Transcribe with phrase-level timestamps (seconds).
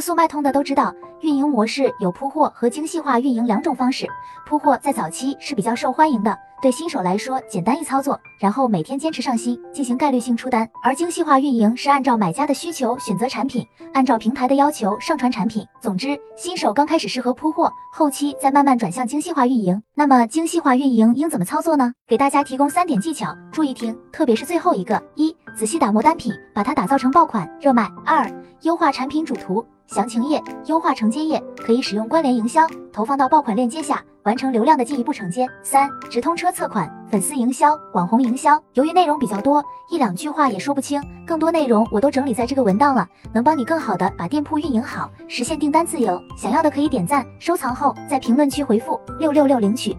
[0.00, 4.06] 速卖通的都知道，运营模式有铺货和精细化运营两种方式。
[4.46, 10.68] 铺货在早期是比较受欢迎的，对新手来说简单易操作，然后每天坚持上新，进行概率性出单。
[10.82, 15.64] 而精细化运营是按照买家的需求选择产品，按照平台的要求上传产品。
[15.80, 19.80] 总之，新手刚开始适合铺货，后期再慢慢转向精细化运营。
[19.94, 21.92] 那么精细化运营应怎么操作呢？
[22.08, 28.30] 给大家提供三点技巧，注意听，特别是最后一个：一、 仔细打磨单品，把它打造成爆款热卖；二、
[28.62, 29.64] 优化产品主图。
[29.86, 35.44] 详情页、优化承接页可以使用关联营销投放到爆款链接下，完成流量的进一步承接。
[35.64, 38.56] 三、直通车测款、粉丝营销、网红营销。
[38.74, 46.22] 由于内容比较多，一两句话也说不清，更多内容我都整理在这个文档了，能帮你更好的把店铺运营好，实现订单自由。
[46.36, 49.96] 想要的可以点赞收藏后，在评论区回复六六六领取。